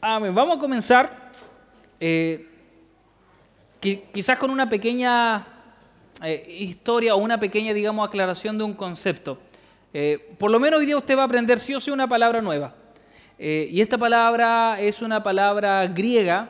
[0.00, 0.32] Amén.
[0.32, 1.10] Vamos a comenzar
[1.98, 2.46] eh,
[3.80, 5.44] quizás con una pequeña
[6.22, 9.38] eh, historia o una pequeña, digamos, aclaración de un concepto.
[9.92, 12.40] Eh, por lo menos hoy día usted va a aprender sí o sí una palabra
[12.40, 12.74] nueva.
[13.40, 16.48] y esta palabra es una palabra griega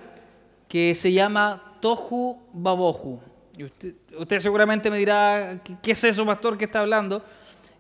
[0.69, 3.19] que se llama tohu babohu.
[3.59, 7.25] Usted, usted, seguramente me dirá, ¿qué es eso, pastor, que está hablando?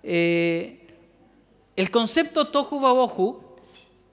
[0.02, 3.47] el concepto tohu babohu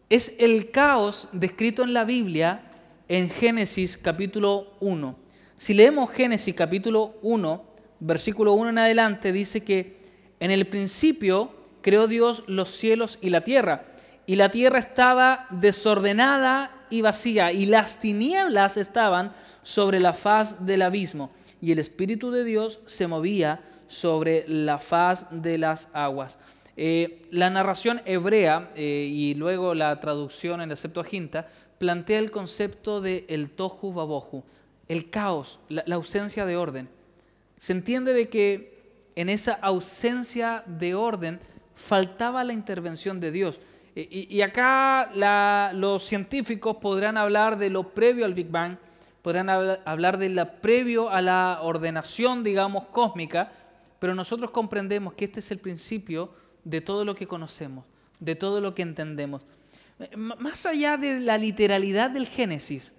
[0.10, 2.62] es el caos descrito en la Biblia
[3.08, 5.16] en Génesis capítulo 1.
[5.58, 7.64] Si leemos Génesis capítulo 1,
[8.00, 9.98] versículo 1 en adelante, dice que
[10.40, 11.52] en el principio
[11.82, 13.86] creó Dios los cielos y la tierra,
[14.28, 20.84] y la tierra estaba desordenada y vacía, y las tinieblas estaban sobre la faz del
[20.84, 26.38] abismo, y el Espíritu de Dios se movía sobre la faz de las aguas.
[26.78, 33.00] Eh, la narración hebrea eh, y luego la traducción en la Septuaginta plantea el concepto
[33.00, 34.44] de el tohu babohu,
[34.88, 36.90] el caos, la, ausencia de orden.
[37.58, 38.76] Se entiende de que
[39.16, 41.40] en esa ausencia de orden
[41.76, 43.60] faltaba la intervención de Dios.
[43.96, 45.10] Y, acá
[45.74, 48.78] los científicos podrán hablar de lo previo al Big Bang,
[49.22, 53.54] podrán hablar de lo previo a la ordenación, digamos, cósmica,
[53.98, 56.30] pero nosotros comprendemos que este es el principio
[56.66, 57.86] de todo lo que conocemos,
[58.20, 59.44] de todo lo que entendemos.
[60.18, 62.94] Más allá de la literalidad del Génesis,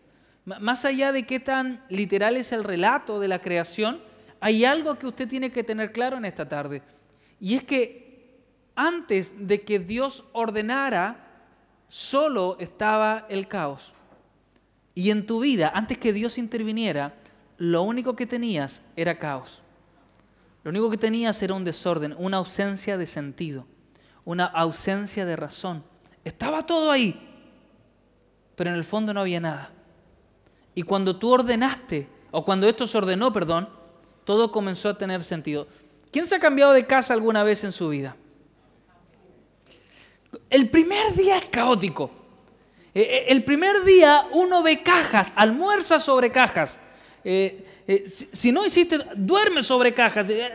[0.47, 4.01] más allá de qué tan literal es el relato de la creación,
[4.41, 6.83] hay algo que usted tiene que tener claro en esta tarde.
[7.41, 8.07] Y es que
[8.75, 11.27] antes de que Dios ordenara,
[11.89, 13.93] solo estaba el caos.
[14.95, 17.15] Y en tu vida, antes que Dios interviniera,
[17.59, 19.63] lo único que tenías era caos.
[20.67, 23.69] Lo único que tenías era un desorden, una ausencia de sentido,
[24.25, 25.85] una ausencia de razón.
[26.25, 27.17] Estaba todo ahí,
[28.57, 29.71] pero en el fondo no había nada.
[30.75, 33.69] Y cuando tú ordenaste, o cuando esto se ordenó, perdón,
[34.25, 35.69] todo comenzó a tener sentido.
[36.11, 38.17] ¿Quién se ha cambiado de casa alguna vez en su vida?
[40.51, 42.11] El primer día es caótico.
[42.93, 46.81] E, e, el primer día uno ve cajas, almuerza sobre cajas.
[47.29, 50.55] Eh, eh, si, no hiciste, duerme sobre cajas eh,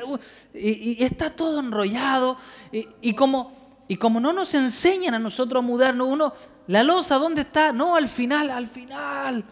[0.54, 2.38] y, está todo enrollado.
[2.72, 6.34] Y, como, y como no nos enseñan a nosotros a mudarnos, uno,
[6.68, 7.74] la losa, ¿dónde está?
[7.74, 9.44] No, al final, al final.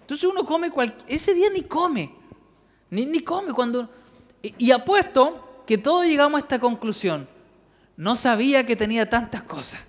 [0.00, 0.70] Entonces uno come,
[1.08, 2.14] ese día ni come,
[2.90, 3.90] ni, ni come cuando...
[4.40, 7.28] Y, apuesto que todos llegamos a esta conclusión.
[7.96, 9.80] No sabía que tenía tantas cosas.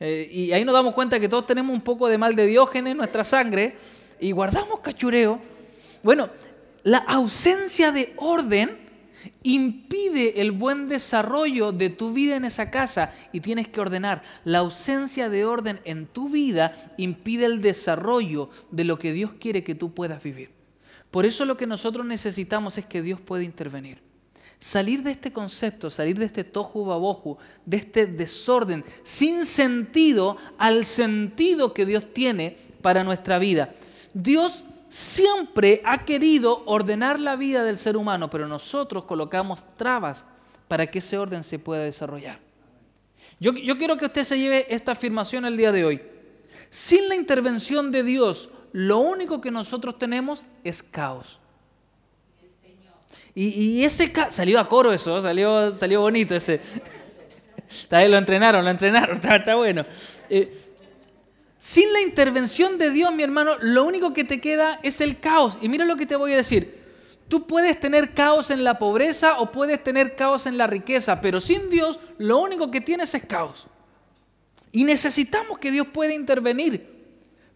[0.00, 2.96] y ahí nos damos cuenta que todos tenemos un poco de mal de diógenes en
[2.96, 3.76] nuestra sangre
[4.18, 5.59] y guardamos cachureo
[6.02, 6.30] bueno,
[6.82, 8.90] la ausencia de orden
[9.42, 14.22] impide el buen desarrollo de tu vida en esa casa y tienes que ordenar.
[14.44, 19.64] La ausencia de orden en tu vida impide el desarrollo de lo que Dios quiere
[19.64, 20.50] que tú puedas vivir.
[21.10, 23.98] Por eso lo que nosotros necesitamos es que Dios pueda intervenir.
[24.58, 30.84] Salir de este concepto, salir de este tohu babohu, de este desorden sin sentido al
[30.84, 33.74] sentido que Dios tiene para nuestra vida.
[34.12, 40.26] Dios siempre ha querido ordenar la vida del ser humano, pero nosotros colocamos trabas
[40.68, 42.40] para que ese orden se pueda desarrollar.
[43.38, 46.02] Yo, quiero que usted se lleve esta afirmación el día de hoy.
[46.68, 51.38] Sin la intervención de Dios, lo único que nosotros tenemos es caos.
[53.34, 56.60] Y, ese caos, salió a coro eso, salió, salió bonito ese.
[57.90, 59.86] Lo entrenaron, lo entrenaron, está, bueno.
[60.28, 60.69] Eh,
[61.60, 65.58] sin la intervención de Dios, mi hermano, lo único que te queda es el caos.
[65.60, 66.80] Y mira lo que te voy a decir.
[67.28, 71.38] Tú puedes tener caos en la pobreza o puedes tener caos en la riqueza, pero
[71.38, 73.66] sin Dios lo único que tienes es caos.
[74.72, 76.88] Y necesitamos que Dios pueda intervenir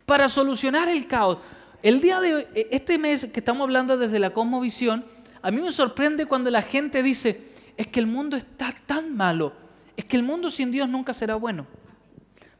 [0.04, 1.38] para solucionar el caos.
[1.82, 5.03] El día de hoy, e, este mes que estamos hablando desde la cosmovisión,
[5.41, 7.41] a mí me sorprende cuando la gente dice,
[7.78, 9.54] es que el mundo está tan malo,
[9.97, 11.66] es que el mundo sin Dios nunca será bueno.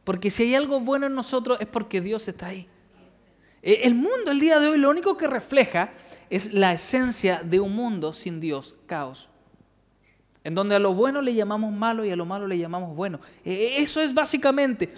[0.05, 2.69] Porque si hay algo bueno en nosotros es porque Dios está ahí.
[3.61, 5.91] E, el mundo el día de hoy lo único que refleja
[6.29, 9.27] es la esencia de un mundo sin Dios, caos.
[10.43, 13.19] En donde a lo bueno le llamamos malo y a lo malo le llamamos bueno.
[13.43, 14.93] E, eso es básicamente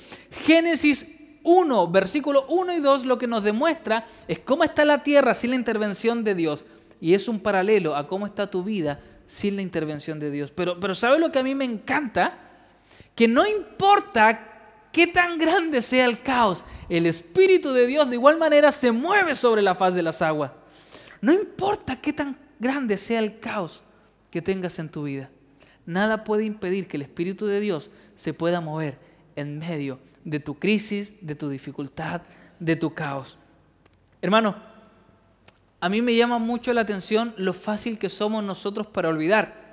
[0.46, 1.08] Génesis
[1.44, 5.52] 1, versículo 1 y 2, lo que nos demuestra es cómo está la tierra sin
[5.52, 6.66] la intervención de Dios.
[7.00, 10.52] Y es un paralelo a cómo está tu vida sin la intervención de Dios.
[10.52, 12.40] Pero, pero ¿sabe lo que a mí me encanta?
[13.16, 14.57] Que no importa
[14.98, 19.36] qué tan grande sea el caos, el Espíritu de Dios de igual manera se mueve
[19.36, 20.50] sobre la faz de las aguas.
[21.22, 23.84] No importa qué tan grande sea el caos
[24.32, 25.30] que tengas en tu vida.
[25.86, 28.98] Nada puede impedir que el Espíritu de Dios se pueda mover
[29.36, 32.24] en medio de tu crisis, de tu dificultad,
[32.60, 33.38] de tu caos.
[34.20, 34.56] Hermano,
[35.80, 39.67] a mí me llama mucho la atención lo fácil que somos nosotros para olvidar.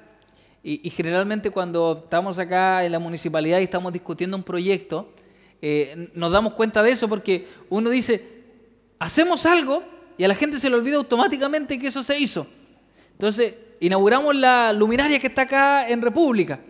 [0.67, 5.13] Y, generalmente cuando estamos acá en la municipalidad y estamos discutiendo un proyecto,
[5.61, 8.25] eh, nos damos cuenta de eso porque uno dice,
[8.99, 9.83] hacemos algo
[10.17, 12.47] y a la gente se le olvida automáticamente que eso se hizo.
[13.13, 16.61] Entonces, inauguramos la luminaria que está acá en República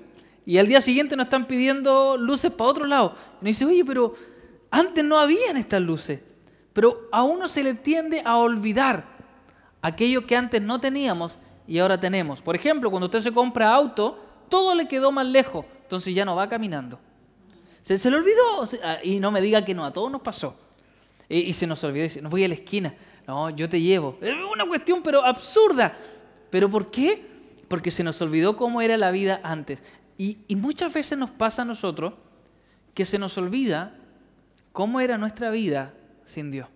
[0.44, 3.14] y al día siguiente nos están pidiendo luces para otro lado.
[3.40, 4.14] Y nos dice, oye, pero
[4.73, 6.19] antes no habían estas luces.
[6.73, 9.05] Pero a uno se le tiende a olvidar
[9.81, 12.43] aquello que antes no teníamos y ahora tenemos.
[12.43, 14.19] Por ejemplo, cuando usted se compra auto,
[14.49, 16.99] todo le quedó más lejos, entonces ya no va caminando.
[17.82, 20.56] Se, se le olvidó, ah, y no me diga que no, a todos nos pasó.
[21.28, 22.94] Y, se nos olvidó, no voy a la esquina,
[23.26, 24.19] no, yo te llevo.
[24.20, 25.96] Es una cuestión pero absurda.
[26.50, 27.26] ¿Pero por qué?
[27.69, 29.82] Porque se nos olvidó cómo era la vida antes.
[30.16, 32.14] Y, y muchas veces nos pasa a nosotros
[32.93, 33.96] que se nos olvida
[34.72, 35.94] cómo era nuestra vida
[36.26, 36.69] sin Dios.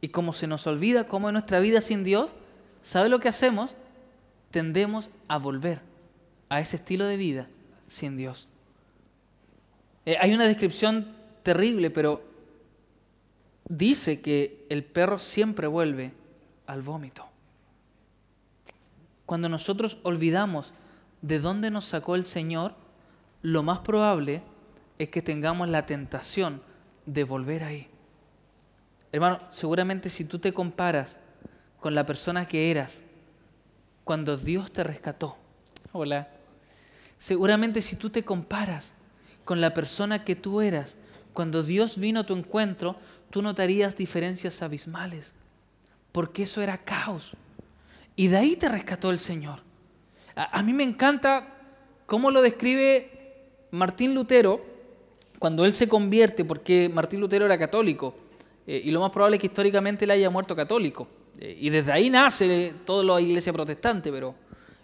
[0.00, 2.34] Y como se nos olvida cómo es nuestra vida sin Dios,
[2.86, 3.74] ¿sabe lo que hacemos?
[4.52, 5.80] Tendemos a volver
[6.48, 7.48] a ese estilo de vida
[7.88, 8.46] sin Dios.
[10.04, 11.08] Eh, hay una descripción
[11.42, 12.22] terrible, pero
[13.68, 16.12] dice que el perro siempre vuelve
[16.68, 17.26] al vómito.
[19.26, 20.72] Cuando nosotros olvidamos
[21.22, 22.74] de dónde nos sacó el Señor,
[23.42, 24.42] lo más probable
[25.00, 26.62] es que tengamos la tentación
[27.04, 27.88] de volver ahí.
[29.10, 31.18] Hermano, seguramente si tú te comparas
[31.86, 33.04] con la persona que eras
[34.02, 35.36] cuando Dios te rescató,
[35.92, 36.26] hola,
[37.16, 38.92] seguramente si tú te comparas
[39.44, 40.96] con la persona que tú eras
[41.32, 42.96] cuando Dios vino a tu encuentro,
[43.30, 45.32] tú notarías diferencias abismales,
[46.10, 47.36] porque eso era caos.
[48.16, 49.60] Y de ahí te rescató el Señor.
[50.34, 51.54] A, mí me encanta
[52.04, 53.36] cómo lo describe
[53.70, 54.60] Martín Lutero
[55.38, 58.12] cuando él se convierte, porque Martín Lutero era católico,
[58.66, 61.06] eh, y lo más probable es que históricamente él haya muerto católico.
[61.40, 64.34] Eh, y desde ahí nace toda la iglesia protestante, pero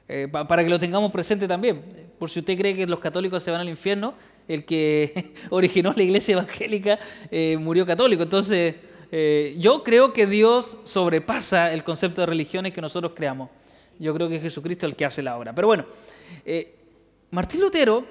[0.08, 2.10] eh, para que lo tengamos presente también.
[2.18, 4.14] Por si usted cree que los católicos se van al infierno,
[4.48, 6.98] el que originó la iglesia evangélica
[7.58, 8.22] murió católico.
[8.22, 8.74] Entonces,
[9.58, 13.50] yo creo que Dios sobrepasa el concepto de religiones que nosotros creamos.
[13.98, 15.54] Yo creo que es Jesucristo el que hace la obra.
[15.54, 15.84] Pero bueno,
[17.30, 18.04] Martín Lutero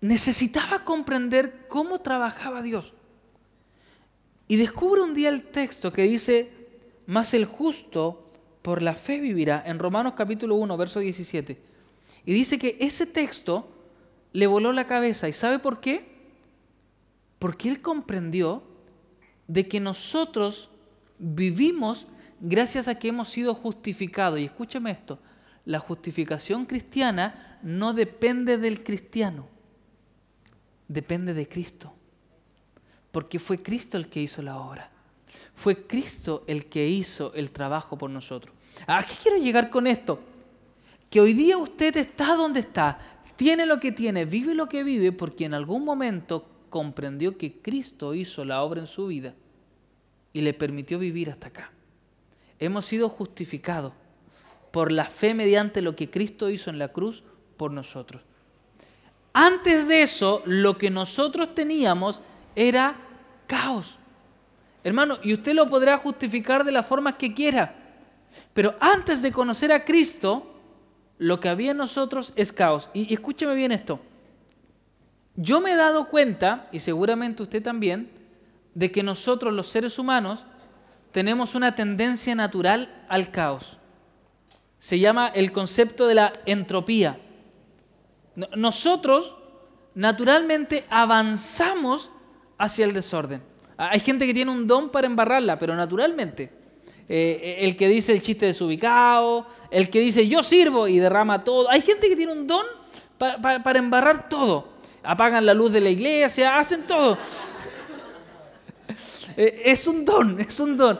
[0.00, 2.92] necesitaba comprender cómo trabajaba Dios.
[4.48, 6.50] Y descubre un día el texto que dice,
[7.06, 8.30] más el justo
[8.62, 11.60] por la fe vivirá, en Romanos capítulo 1, verso 17.
[12.24, 13.68] Y dice que ese texto
[14.32, 15.28] le voló la cabeza.
[15.28, 16.04] ¿Y sabe por qué?
[17.38, 18.62] Porque él comprendió
[19.48, 20.68] de que nosotros
[21.18, 22.06] vivimos
[22.40, 24.38] gracias a que hemos sido justificados.
[24.38, 25.18] Y escúcheme esto,
[25.64, 29.46] la justificación cristiana no depende del cristiano,
[30.88, 31.94] depende de Cristo
[33.12, 34.90] porque fue Cristo el que hizo la obra.
[35.54, 38.54] Fue Cristo el que hizo el trabajo por nosotros.
[38.86, 40.20] ¿A qué quiero llegar con esto?
[41.08, 42.98] Que hoy día usted está donde está,
[43.36, 48.14] tiene lo que tiene, vive lo que vive, porque en algún momento comprendió que Cristo
[48.14, 49.34] hizo la obra en su vida
[50.32, 51.72] y le permitió vivir hasta acá.
[52.58, 53.92] Hemos sido justificados
[54.70, 57.24] por la fe mediante lo que Cristo hizo en la cruz
[57.56, 58.22] por nosotros.
[59.32, 62.20] Antes de eso, lo que nosotros teníamos
[62.54, 62.96] era
[63.46, 63.99] caos.
[64.82, 67.74] Hermano, y usted lo podrá justificar de la forma que quiera.
[68.54, 70.46] Pero antes de conocer a Cristo,
[71.18, 72.90] lo que había en nosotros es caos.
[72.94, 74.00] Y, escúcheme bien esto.
[75.36, 78.10] Yo me he dado cuenta, y seguramente usted también,
[78.74, 80.46] de que nosotros los seres humanos
[81.12, 83.76] tenemos una tendencia natural al caos.
[84.78, 87.20] Se llama el concepto de la entropía.
[88.56, 89.36] Nosotros
[89.94, 92.10] naturalmente avanzamos
[92.56, 93.49] hacia el desorden.
[93.88, 96.50] Hay gente que tiene un don para embarrarla, pero naturalmente.
[97.08, 101.70] Eh, el que dice el chiste desubicado, el que dice yo sirvo y derrama todo.
[101.70, 102.66] Hay gente que tiene un don
[103.16, 104.68] para embarrar todo.
[105.02, 107.16] Apagan la luz de la iglesia, hacen todo.
[109.36, 110.98] Eh, es un don, es un don.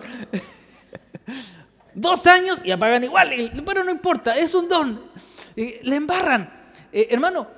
[1.94, 3.28] Dos años y apagan igual,
[3.66, 5.02] pero no importa, es un don.
[5.56, 6.48] Le embarran.
[6.92, 7.48] Eh, hermano,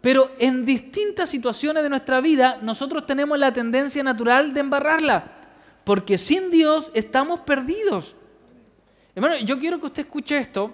[0.00, 5.32] pero en distintas situaciones de nuestra vida nosotros tenemos la tendencia natural de embarrarla,
[5.84, 8.14] porque sin Dios estamos perdidos.
[9.14, 10.72] Hermano, yo quiero que usted escuche esto,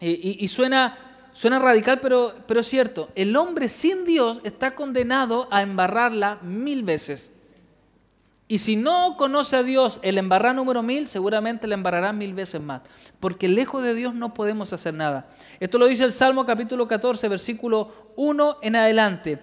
[0.00, 0.98] eh, y, suena,
[1.32, 3.10] suena radical, pero, pero es cierto.
[3.14, 7.32] El hombre sin Dios está condenado a embarrarla mil veces.
[8.52, 12.60] Y si no conoce a Dios el embarrar número mil, seguramente le embarrará mil veces
[12.60, 12.82] más.
[13.18, 15.26] Porque lejos de Dios no podemos hacer nada.
[15.58, 19.38] Esto lo dice el Salmo capítulo 14, versículo 1 en adelante.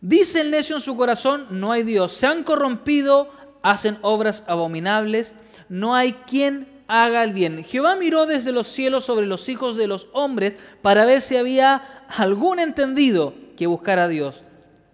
[0.00, 2.12] Dice el necio en su corazón, no hay Dios.
[2.12, 3.28] Se han corrompido,
[3.60, 5.34] hacen obras abominables,
[5.68, 7.62] no hay quien haga el bien.
[7.62, 12.06] Jehová miró desde los cielos sobre los hijos de los hombres para ver si había
[12.08, 14.44] algún entendido que buscara a Dios.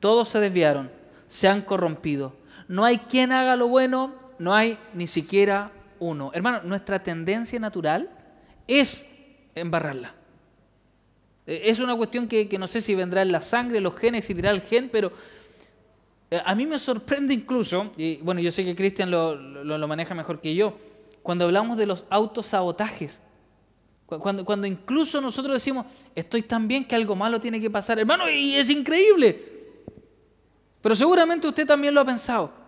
[0.01, 0.91] Todos se desviaron,
[1.29, 2.40] se han corrompido.
[2.71, 6.31] No hay quien haga lo bueno, no hay ni siquiera uno.
[6.33, 8.09] Hermano, nuestra tendencia natural
[8.69, 9.09] es
[9.57, 10.15] embarrarla.
[11.49, 14.35] E, es una cuestión que, no sé si vendrá en la sangre, los genes, si
[14.35, 15.11] dirá el gen, pero
[16.31, 20.15] eh, a mí me sorprende incluso, y bueno, yo sé que Cristian lo, lo, maneja
[20.15, 20.79] mejor que yo,
[21.25, 23.21] cuando hablamos de los autosabotajes.
[24.07, 28.31] Cuando, cuando incluso nosotros decimos, estoy tan bien que algo malo tiene que pasar, hermano,
[28.31, 29.59] y es increíble.
[30.81, 32.60] Pero seguramente usted también lo ha pensado.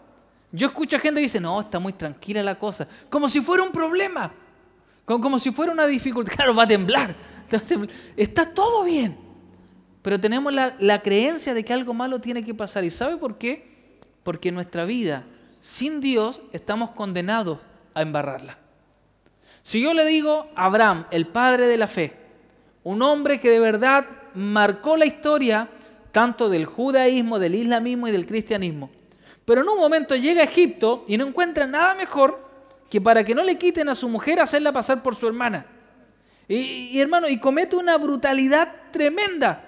[0.53, 3.63] Yo escucho a gente que dice, no, está muy tranquila la cosa, como si fuera
[3.63, 4.33] un problema,
[5.07, 6.33] como, si fuera una dificultad.
[6.37, 7.17] Claro, va a temblar,
[8.17, 9.17] está todo bien.
[10.03, 12.85] Pero tenemos la, la creencia de que algo malo tiene que pasar.
[12.85, 13.99] ¿Y sabe por qué?
[14.25, 15.25] Porque nuestra vida,
[15.61, 17.59] sin Dios, estamos condenados
[17.95, 18.59] a embarrarla.
[19.63, 22.17] Si yo le digo a Abraham, el padre de la fe,
[22.83, 25.69] un hombre que de verdad marcó la historia
[26.11, 28.91] tanto del judaísmo, del islamismo y del cristianismo,
[29.53, 32.43] pero en un momento llega a Egipto y no encuentra nada mejor
[32.89, 35.67] que para que no le quiten a su mujer hacerla pasar por su hermana.
[36.49, 39.63] Y, hermano, y comete una brutalidad tremenda.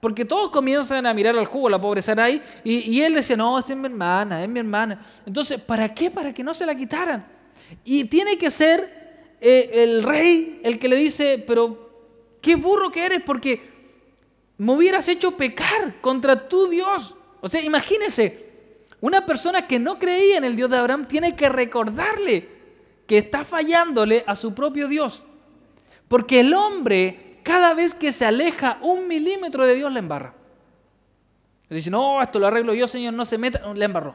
[0.00, 3.74] Porque todos comienzan a mirar al jugo, la pobre Sarai, y, él decía, no, es
[3.74, 5.02] mi hermana, es mi hermana.
[5.24, 6.10] Entonces, ¿para qué?
[6.10, 7.26] Para que no se la quitaran.
[7.86, 13.06] Y tiene que ser eh, el rey el que le dice, pero qué burro que
[13.06, 13.62] eres, porque
[14.58, 17.14] me hubieras hecho pecar contra tu Dios.
[17.40, 18.51] O sea, imagínese,
[19.02, 22.48] una persona que no creía en el Dios de Abraham tiene que recordarle
[23.04, 25.24] que está fallándole a su propio Dios.
[26.06, 30.32] Porque el hombre, cada vez que se aleja un milímetro de Dios, le embarra.
[31.68, 34.14] Le dice, no, esto lo arreglo yo, Señor, no se meta, le embarró.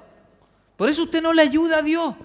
[0.78, 2.16] Por eso usted no le ayuda a Dios.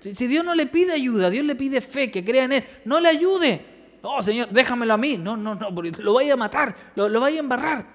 [0.00, 2.98] Si, Dios no le pide ayuda, Dios le pide fe, que crea en Él, no
[2.98, 3.64] le ayude.
[4.02, 5.18] No, Señor, déjamelo a mí.
[5.18, 7.86] No, no, no, lo vaya a matar, lo, lo vaya a embarrar.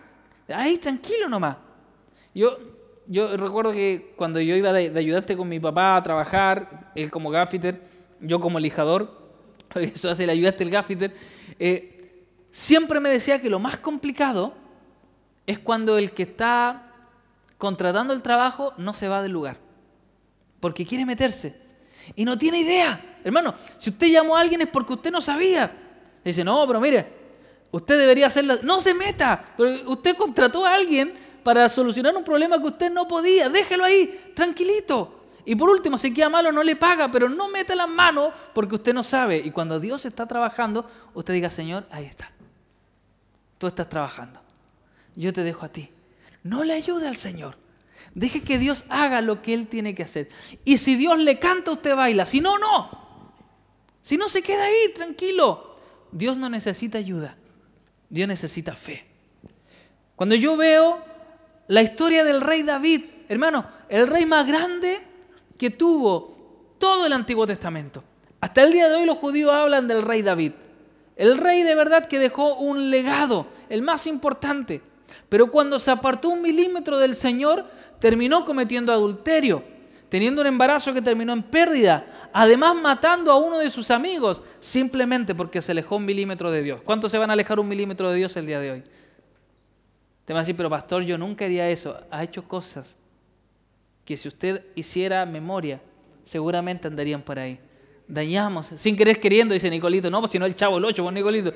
[0.47, 1.57] Ahí tranquilo nomás.
[2.33, 2.57] Yo,
[3.07, 7.29] yo recuerdo que cuando yo iba de, ayudarte con mi papá a trabajar, él como
[7.29, 7.81] gaffiter,
[8.19, 9.29] yo como lijador,
[9.75, 11.15] eso hace el ayudante el gaffiter,
[11.59, 14.53] eh, siempre me decía que lo más complicado
[15.45, 16.91] es cuando el que está
[17.57, 19.57] contratando el trabajo no se va del lugar,
[20.59, 21.55] porque quiere meterse
[22.15, 23.19] y no tiene idea.
[23.23, 25.71] Hermano, si usted llamó a alguien es porque usted no sabía.
[26.23, 27.05] Dice, no, pero mire,
[27.71, 28.57] usted debería hacerlo.
[28.63, 33.07] No se meta, pero usted contrató a alguien para solucionar un problema que usted no
[33.07, 33.47] podía.
[33.47, 35.29] Déjelo ahí, tranquilito.
[35.45, 38.75] Y por último, si queda malo, no le paga, pero no meta las manos porque
[38.75, 39.37] usted no sabe.
[39.37, 42.33] Y cuando Dios está trabajando, usted diga, Señor, ahí está.
[43.57, 44.41] Tú estás trabajando.
[45.15, 45.89] Yo te dejo a ti.
[46.43, 47.55] No le ayude al Señor.
[48.13, 50.27] Deje que Dios haga lo que Él tiene que hacer.
[50.65, 52.25] Y si Dios le canta, usted baila.
[52.25, 52.89] Si no, no.
[54.01, 55.77] Si no, se queda ahí, tranquilo.
[56.11, 57.37] Dios no necesita ayuda.
[58.09, 59.05] Dios necesita fe.
[60.17, 61.06] Cuando yo veo
[61.67, 65.01] la historia del rey David, hermano, el rey más grande
[65.57, 66.35] que tuvo
[66.77, 68.03] todo el Antiguo Testamento.
[68.39, 70.53] Hasta el día de hoy los judíos hablan del rey David.
[71.15, 74.81] El rey de verdad que dejó un legado, el más importante.
[75.29, 77.65] Pero cuando se apartó un milímetro del Señor,
[77.99, 79.63] terminó cometiendo adulterio,
[80.09, 85.33] teniendo un embarazo que terminó en pérdida, además matando a uno de sus amigos, simplemente
[85.33, 86.81] porque se alejó un milímetro de Dios.
[86.83, 88.83] ¿Cuántos se van a alejar un milímetro de Dios el día de hoy?
[90.27, 91.97] Te va a decir, pero pastor, yo nunca haría eso.
[92.11, 92.97] Ha hecho cosas
[94.03, 95.79] que si usted hiciera memoria,
[96.25, 97.57] seguramente andarían por ahí.
[98.09, 100.09] Dañamos, sin querer queriendo, dice Nicolito.
[100.11, 101.53] No, pues si no el chavo el ocho, pues Nicolito.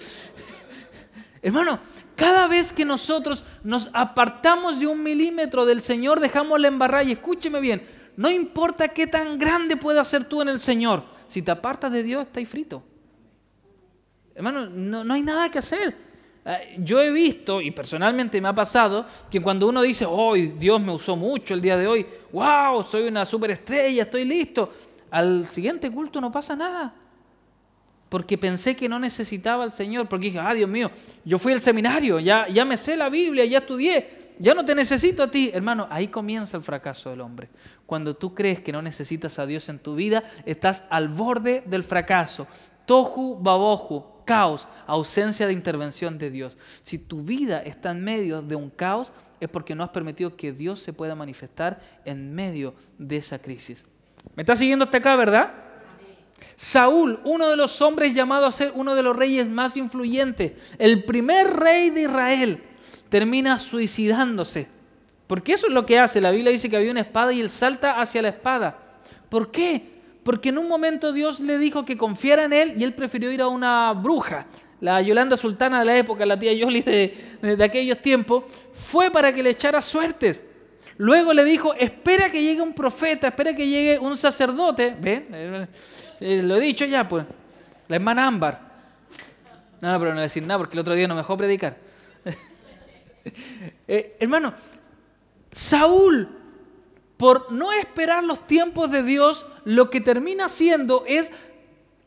[1.42, 1.82] Hermano,
[2.16, 7.04] cada vez que nosotros nos apartamos de un milímetro del Señor, dejamos la embarrada.
[7.04, 7.86] Y escúcheme bien,
[8.16, 12.04] no importa qué tan grande puedas ser tú en el Señor, si te apartas de
[12.04, 12.82] Dios, estáis frito.
[14.34, 16.11] Hermano, no, no hay nada que hacer.
[16.46, 20.82] Eh, yo he visto, y personalmente me ha pasado, que cuando uno dice, hoy Dios
[20.82, 24.72] me usó mucho el día de hoy, wow, soy una superestrella, estoy listo,
[25.12, 26.96] al siguiente culto no pasa nada
[28.12, 30.92] porque pensé que no necesitaba al Señor, porque dije, ah, Dios mío,
[31.24, 34.76] yo fui al seminario, ya, ya me sé la Biblia, ya estudié, ya no te
[34.76, 35.50] necesito a ti.
[35.54, 37.48] Hermano, ahí comienza el fracaso del hombre.
[37.86, 41.86] Cuando tú crees que no necesitas a Dios en tu vida, estás al borde del
[41.86, 42.48] fracaso.
[42.86, 46.56] Tohu babohu, caos, ausencia de intervención de Dios.
[46.84, 49.12] Si tu vida está en medio de un caos,
[49.42, 53.86] es porque no has permitido que Dios se pueda manifestar en medio de esa crisis.
[54.34, 55.52] ¿Me estás siguiendo hasta acá, verdad?
[56.56, 61.04] Saúl, uno de los hombres llamado a ser uno de los reyes más influyentes, el
[61.04, 62.64] primer rey de Israel,
[63.10, 64.70] termina suicidándose
[65.28, 66.22] Porque eso es lo que hace.
[66.22, 68.80] La Biblia dice que había una espada y él salta hacia la espada.
[69.28, 69.91] ¿Por qué?
[70.24, 73.42] Porque en un momento Dios le dijo que confiara en él y él prefirió ir
[73.42, 74.46] a una bruja.
[74.80, 79.34] La Yolanda Sultana de la época, la tía Yoli de, de aquellos tiempos, fue para
[79.34, 80.44] que le echara suertes.
[80.98, 84.96] Luego le dijo, espera que llegue un profeta, espera que llegue un sacerdote.
[85.00, 85.28] ¿Ven?
[85.32, 85.68] Eh,
[86.20, 87.26] eh, lo he dicho ya, pues.
[87.88, 88.72] La hermana Ámbar.
[89.82, 91.78] No, pero no voy a decir nada porque el otro día no me dejó predicar.
[93.88, 94.52] Eh, hermano,
[95.52, 96.28] Saúl,
[97.22, 101.32] por no esperar los tiempos de Dios, lo que termina haciendo es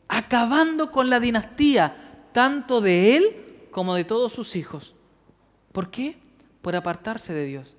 [0.09, 4.93] acabando con la dinastía, tanto de él como de todos sus hijos.
[5.71, 6.17] ¿Por qué?
[6.61, 7.77] Por apartarse de Dios.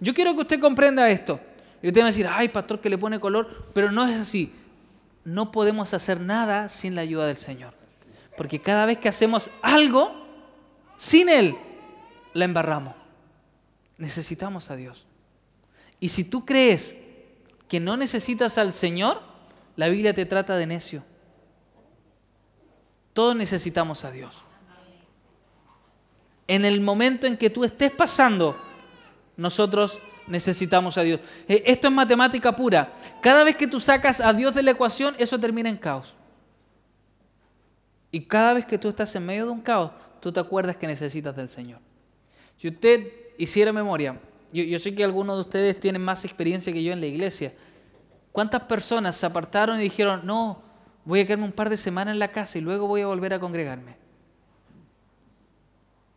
[0.00, 1.38] Yo quiero que usted comprenda esto.
[1.82, 4.52] Y usted va a decir, ay, pastor, que le pone color, pero no es así.
[5.22, 7.74] No podemos hacer nada sin la ayuda del Señor.
[8.36, 10.10] Porque cada vez que hacemos algo,
[10.96, 11.54] sin Él,
[12.34, 12.96] la embarramos.
[13.98, 15.06] Necesitamos a Dios.
[16.00, 16.96] Y si tú crees
[17.68, 19.20] que no necesitas al Señor,
[19.76, 21.02] la Biblia te trata de necio.
[23.12, 24.42] Todos necesitamos a Dios.
[26.48, 28.54] En el momento en que tú estés pasando
[29.36, 31.20] nosotros necesitamos a Dios.
[31.46, 32.92] Eh, esto es matemática pura.
[33.20, 36.14] Cada vez que tú sacas a Dios de la ecuación, eso termina en caos.
[38.10, 40.86] Y cada vez que tú estás en medio de un caos, tú te acuerdas que
[40.86, 41.80] necesitas del Señor.
[42.56, 44.18] Si usted hiciera memoria,
[44.52, 47.52] yo, sé que algunos de ustedes tienen más experiencia que yo en la iglesia.
[48.32, 50.62] ¿Cuántas personas se apartaron y dijeron, no,
[51.04, 53.34] voy a quedarme un par de semanas en la casa y luego voy a volver
[53.34, 53.96] a congregarme?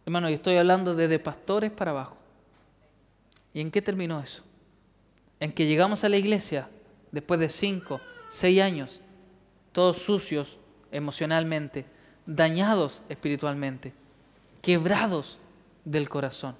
[0.05, 2.17] Hermano, yo estoy hablando desde pastores para abajo.
[3.53, 4.43] ¿Y en qué terminó eso?
[5.39, 6.69] En que llegamos a la iglesia
[7.11, 9.01] después de cinco, seis años,
[9.71, 10.57] todos sucios
[10.91, 11.85] emocionalmente,
[12.25, 13.93] dañados espiritualmente,
[14.61, 15.37] quebrados
[15.85, 16.55] del corazón.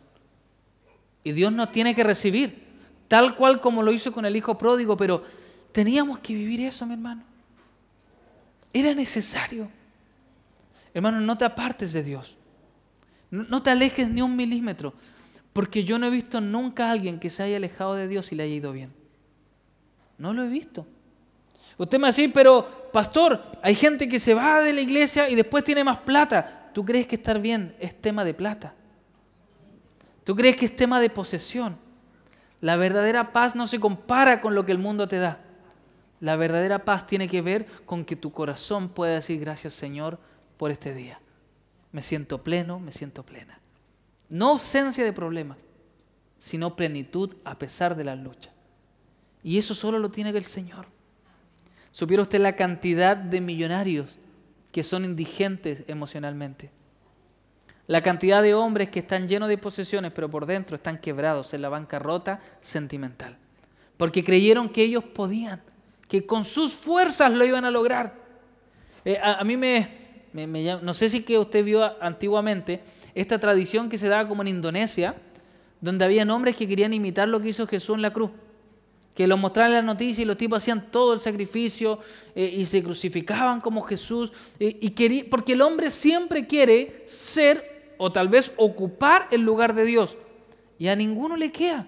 [1.24, 2.64] Y Dios nos tiene que recibir,
[3.08, 5.24] tal cual como lo hizo con el hijo pródigo, pero
[5.72, 7.24] teníamos que vivir eso, mi hermano.
[8.72, 9.70] Era necesario.
[10.94, 12.36] Hermano, no te apartes de Dios.
[13.32, 14.94] No te alejes ni un milímetro.
[15.54, 18.36] Porque yo no he visto nunca a alguien que se haya alejado de Dios y
[18.36, 18.92] le haya ido bien.
[20.18, 20.86] No lo he visto.
[21.78, 25.30] Usted me va a decir, pero pastor, hay gente que se va de la iglesia
[25.30, 26.70] y después tiene más plata.
[26.74, 28.74] ¿Tú crees que estar bien es tema de plata?
[30.30, 31.76] ¿Tú crees que es tema de posesión?
[32.62, 35.42] La verdadera paz no se compara con lo que el mundo te da.
[36.20, 40.20] La verdadera paz tiene que ver con que tu corazón pueda decir gracias Señor
[40.58, 41.20] por este día.
[41.92, 43.60] Me siento pleno, me siento plena.
[44.30, 45.58] No ausencia de problemas,
[46.38, 48.54] sino plenitud a pesar de las luchas.
[49.42, 50.86] Y eso solo lo tiene el Señor.
[51.92, 54.20] ¿Supiera usted la cantidad de millonarios
[54.72, 56.70] que son indigentes emocionalmente?
[57.90, 61.64] La cantidad de hombres que están llenos de posesiones, pero por dentro están quebrados en
[61.64, 63.36] la bancarrota sentimental.
[63.98, 65.60] Porque creyeron que ellos podían,
[66.08, 68.14] que con sus fuerzas lo iban a lograr.
[69.04, 69.88] Eh, a, mí me,
[70.84, 72.84] no sé si que usted vio antiguamente
[73.16, 75.16] esta tradición que se daba como en Indonesia,
[75.82, 78.30] donde había hombres que querían imitar lo que hizo Jesús en la cruz.
[79.16, 81.98] Que lo mostraban en las noticias y los tipos hacían todo el sacrificio
[82.36, 84.32] eh, y se crucificaban como Jesús.
[84.60, 89.84] Eh, y porque el hombre siempre quiere ser o tal vez ocupar el lugar de
[89.84, 90.18] Dios.
[90.80, 91.86] Y a ninguno le queda.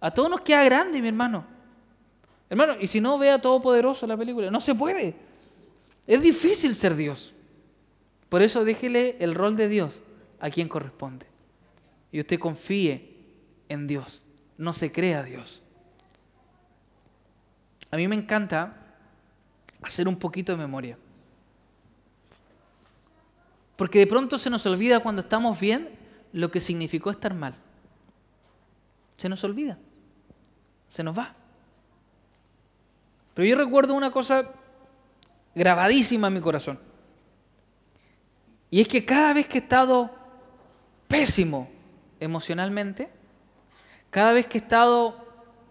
[0.00, 1.46] A todos nos queda grande, mi hermano.
[2.50, 5.14] Hermano, y si no vea Todopoderoso la película, no se puede.
[6.06, 7.32] Es difícil ser Dios.
[8.28, 10.02] Por eso déjele el rol de Dios
[10.40, 11.26] a quien corresponde.
[12.10, 13.14] Y usted confíe
[13.68, 14.22] en Dios,
[14.58, 15.62] no se crea Dios.
[17.92, 18.76] A mí me encanta
[19.80, 20.98] hacer un poquito de memoria.
[23.80, 25.88] Porque de pronto se nos olvida cuando estamos bien
[26.34, 27.54] lo que significó estar mal.
[29.16, 29.78] Se nos olvida.
[30.86, 31.34] Se nos va.
[33.32, 34.50] Pero yo recuerdo una cosa
[35.54, 36.78] grabadísima en mi corazón.
[38.68, 40.10] Y es que cada vez que he estado
[41.08, 41.70] pésimo
[42.20, 43.08] emocionalmente,
[44.10, 45.16] cada vez que he estado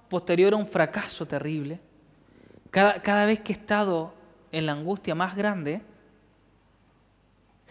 [0.09, 1.79] posterior a un fracaso terrible,
[2.71, 4.15] cada, cada vez que he estado
[4.51, 5.83] en la angustia más grande,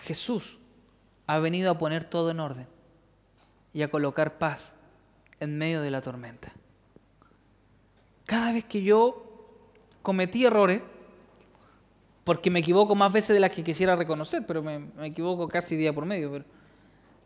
[0.00, 0.58] Jesús
[1.26, 2.66] ha venido a poner todo en orden
[3.72, 4.74] y a colocar paz
[5.40, 6.52] en medio de la tormenta.
[8.26, 9.70] Cada vez que yo
[10.02, 10.82] cometí errores,
[12.24, 15.92] porque me equivoco más veces de las que quisiera reconocer, pero me, equivoco casi día
[15.92, 16.30] por medio.
[16.30, 16.44] Pero,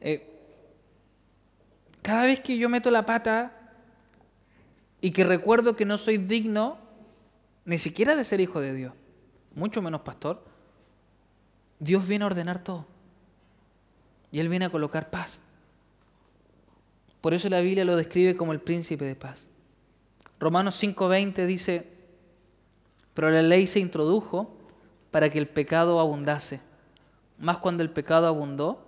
[0.00, 0.28] eh,
[2.02, 3.52] cada vez que yo meto la pata
[5.00, 6.78] y que recuerdo que no soy digno
[7.64, 8.92] ni siquiera de ser hijo de Dios,
[9.54, 10.44] mucho menos pastor,
[11.82, 12.86] Dios viene a ordenar todo.
[14.30, 15.40] Y Él viene a colocar paz.
[17.20, 19.48] Por eso la Biblia lo describe como el príncipe de paz.
[20.38, 21.88] Romanos 5:20 dice,
[23.14, 24.56] pero la ley se introdujo
[25.10, 26.60] para que el pecado abundase.
[27.38, 28.86] Más cuando el pecado abundó,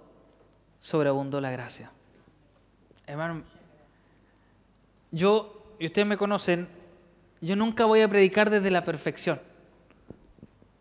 [0.78, 1.90] sobreabundó la gracia.
[3.08, 3.42] Hermano,
[5.10, 6.68] yo, y ustedes me conocen,
[7.40, 9.40] yo nunca voy a predicar desde la perfección.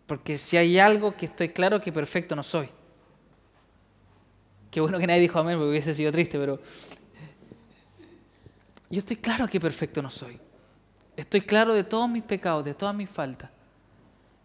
[0.05, 2.69] Porque si hay algo que estoy claro que perfecto no soy.
[4.69, 6.59] Qué bueno que nadie dijo amén porque hubiese sido triste, pero
[8.89, 10.39] yo estoy claro que perfecto no soy.
[11.15, 13.49] Estoy claro de todos mis pecados, de todas mis faltas.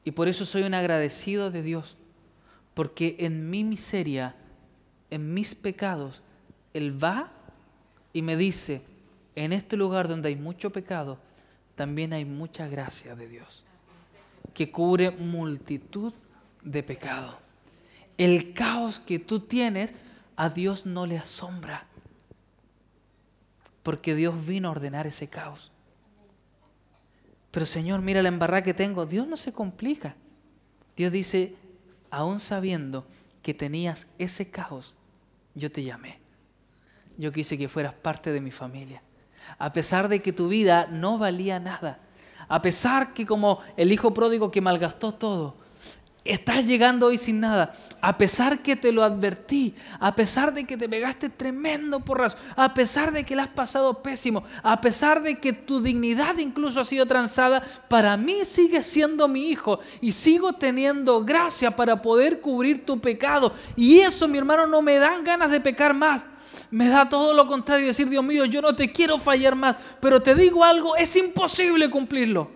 [0.05, 1.97] Y por eso soy un agradecido de Dios.
[2.75, 4.37] Porque en mi miseria,
[5.11, 6.23] en mis pecados,
[6.73, 7.33] Él va
[8.13, 8.83] y me dice,
[9.35, 11.19] en este lugar donde hay mucho pecado,
[11.75, 13.65] también hay mucha gracia de Dios,
[14.55, 16.13] que cubre multitud
[16.63, 17.37] de pecados.
[18.17, 19.93] El caos que tú tienes,
[20.37, 21.87] a Dios no le asombra,
[23.83, 25.73] porque Dios vino a ordenar ese caos.
[27.51, 29.07] Pero Señor, mira la embarrada que tengo.
[29.07, 30.15] Dios no se complica.
[30.97, 31.55] Dios dice,
[32.11, 33.07] aún sabiendo
[33.43, 34.95] que tenías ese caos,
[35.55, 36.19] yo te llamé.
[37.17, 39.03] Yo quise que fueras parte de mi familia.
[39.59, 42.01] A pesar de que tu vida no valía nada.
[42.49, 45.55] A pesar que como el hijo pródigo que malgastó todo,
[46.29, 50.77] estás llegando hoy sin nada, a pesar que te lo advertí, a pesar de que
[50.77, 55.39] te pegaste tremendo porrazo, a pesar de que la has pasado pésimo, a pesar de
[55.39, 60.53] que tu dignidad incluso ha sido transada, para mí sigues siendo mi hijo y sigo
[60.53, 63.53] teniendo gracia para poder cubrir tu pecado.
[63.75, 66.27] Y eso, mi hermano, no me dan ganas de pecar más.
[66.71, 70.21] Me da todo lo contrario decir, Dios mío, yo no te quiero fallar más, pero
[70.21, 72.51] te digo algo, es imposible cumplirlo.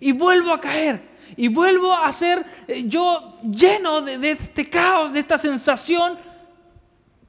[0.00, 5.20] Y vuelvo a caer y vuelvo a ser eh, yo lleno de, este caos, de
[5.20, 6.18] esta sensación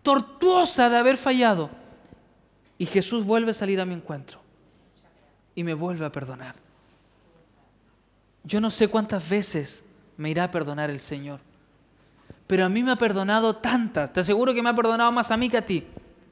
[0.01, 1.69] tortuosa de haber fallado.
[2.77, 4.39] Y Jesús vuelve a salir a mi encuentro
[5.55, 6.55] y me vuelve a perdonar.
[8.43, 9.83] Yo no sé cuántas veces
[10.17, 11.39] me irá a perdonar el Señor,
[12.45, 14.11] pero a mí me ha perdonado tantas.
[14.11, 15.85] Te aseguro que me ha perdonado más a mí que a ti,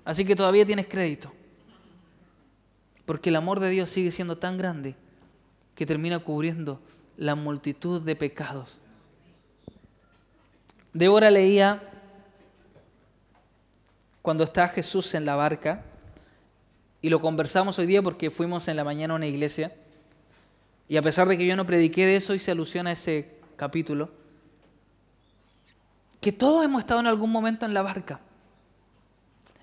[0.06, 1.32] así que todavía tienes crédito.
[3.06, 4.96] Porque el amor de Dios sigue siendo tan grande
[5.76, 6.80] que termina cubriendo
[7.18, 8.78] la multitud de pecados.
[10.94, 11.84] Débora leía
[14.22, 15.84] cuando está Jesús en la barca,
[17.02, 19.76] y lo conversamos hoy día porque fuimos en la mañana a una iglesia,
[20.88, 23.40] y a pesar de que yo no prediqué de eso, y se alusión a ese
[23.56, 24.12] capítulo,
[26.20, 28.20] que todos hemos estado en algún momento en la barca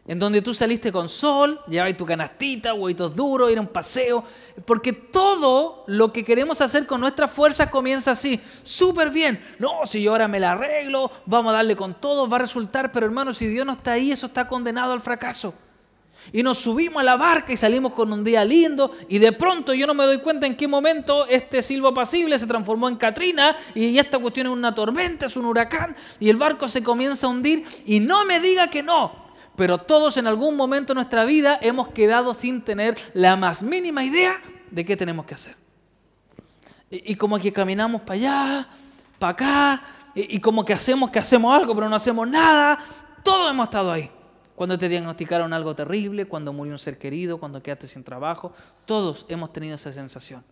[0.09, 4.25] en donde tú saliste con sol, llevabas tu canastita, huevitos duros, ir a un paseo,
[4.64, 9.38] porque todo lo que queremos hacer con nuestras fuerzas comienza así, súper bien.
[9.59, 12.90] No, si yo ahora me la arreglo, vamos a darle con todo, va a resultar,
[12.90, 15.53] pero hermano, si Dios no está ahí, eso está condenado al fracaso.
[16.33, 19.73] Y nos subimos a la barca y salimos con un día lindo y de pronto
[19.75, 23.57] yo no me doy cuenta en qué momento este silbo apacible se transformó en Katrina
[23.75, 27.31] y esta cuestión es una tormenta, es un huracán y el barco se comienza a
[27.31, 29.28] hundir y no me diga que no,
[29.59, 34.05] pero todos en algún momento de nuestra vida hemos quedado sin tener la más mínima
[34.05, 34.40] idea
[34.71, 35.57] de qué tenemos que hacer.
[36.88, 38.68] Y, como que caminamos para allá,
[39.18, 39.83] para acá,
[40.14, 42.79] y, y, como que hacemos que hacemos algo, pero no hacemos nada.
[43.25, 44.09] Todos hemos estado ahí.
[44.55, 48.53] Cuando te diagnosticaron algo terrible, cuando murió un ser querido, cuando quedaste sin trabajo,
[48.87, 50.44] todos hemos tenido esa sensación.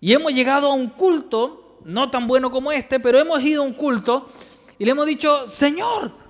[0.00, 3.66] Y hemos llegado a un culto, no tan bueno como este, pero hemos ido a
[3.66, 4.30] un culto
[4.78, 6.26] y le hemos dicho, Señor,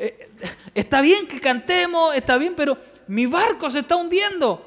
[0.00, 0.27] eh,
[0.74, 4.64] está bien que cantemos, está bien, pero mi barco se está hundiendo.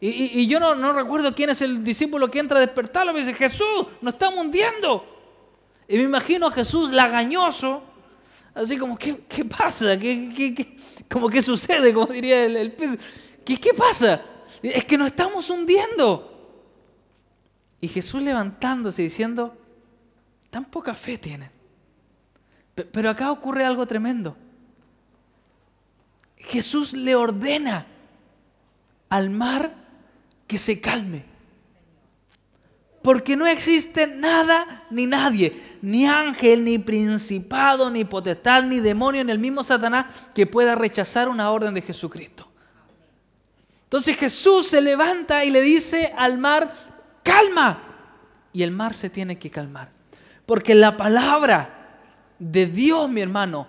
[0.00, 3.32] Y, yo no, recuerdo quién es el discípulo que entra a despertarlo y me dice,
[3.32, 5.02] Jesús, nos estamos hundiendo.
[5.88, 7.82] Y me imagino a Jesús lagañoso,
[8.54, 9.98] así como, ¿qué, pasa?
[9.98, 10.76] ¿Qué,
[11.10, 11.94] como qué sucede?
[11.94, 12.74] Como diría el,
[13.44, 14.20] ¿Qué, ¿Qué pasa?
[14.62, 16.30] Es que nos estamos hundiendo.
[17.80, 19.56] Y Jesús levantándose diciendo,
[20.50, 21.50] tan poca fe tienen.
[22.74, 24.36] Pero acá ocurre algo tremendo.
[26.48, 27.86] Jesús le ordena
[29.08, 29.74] al mar
[30.46, 31.24] que se calme.
[33.02, 39.30] Porque no existe nada ni nadie, ni ángel, ni principado, ni potestad, ni demonio, ni
[39.30, 42.48] el mismo Satanás que pueda rechazar una orden de Jesucristo.
[43.84, 46.72] Entonces Jesús se levanta y le dice al mar,
[47.22, 47.82] calma.
[48.52, 49.90] Y el mar se tiene que calmar.
[50.46, 51.98] Porque la palabra
[52.38, 53.66] de Dios, mi hermano,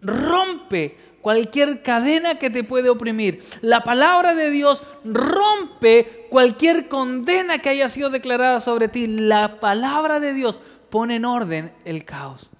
[0.00, 3.42] rompe cualquier cadena que te puede oprimir.
[3.62, 9.06] La palabra de Dios rompe cualquier condena que haya sido declarada sobre ti.
[9.06, 10.58] La palabra de Dios
[10.90, 12.50] pone en orden el caos.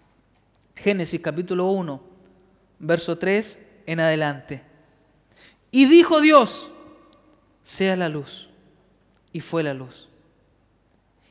[0.76, 2.02] Génesis capítulo 1,
[2.78, 4.62] verso 3 en adelante.
[5.70, 6.70] Y dijo Dios,
[7.62, 8.48] sea la luz.
[9.30, 10.08] Y fue la luz.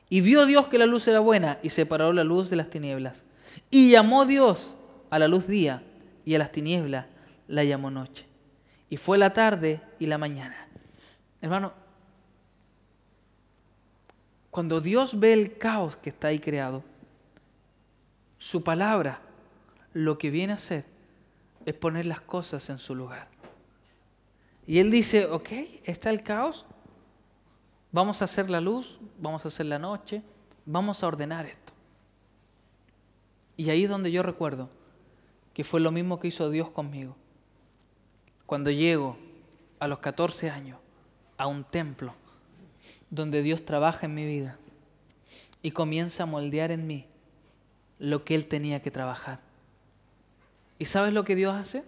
[0.08, 3.26] Y vio Dios que la luz era buena y separó la luz de las tinieblas.
[3.72, 4.78] Y llamó Dios
[5.10, 5.82] a la luz día
[6.26, 7.08] y a las tinieblas
[7.48, 8.26] la llamó noche.
[8.90, 10.68] Y fue la tarde y la mañana.
[11.42, 11.74] Hermano,
[14.52, 16.84] cuando Dios ve el caos que está ahí creado,
[18.38, 19.22] su palabra
[19.94, 20.86] lo que viene a hacer
[21.66, 23.28] es poner las cosas en su lugar.
[24.68, 25.50] Y Él dice, ok,
[25.84, 26.66] está el caos,
[27.92, 30.22] vamos a hacer la luz, vamos a hacer la noche,
[30.66, 31.74] vamos a ordenar esto.
[33.58, 34.70] Y ahí es donde yo recuerdo
[35.54, 37.16] que fue lo mismo que hizo Dios conmigo.
[38.54, 39.18] Cuando llego
[39.80, 40.78] a los 14 años
[41.40, 42.14] a un templo
[43.10, 44.60] donde Dios trabaja en mi vida
[45.64, 47.08] y comienza a moldear en mí
[47.98, 49.40] lo que Él tenía que trabajar.
[50.78, 51.84] ¿Y sabes lo que Dios hace?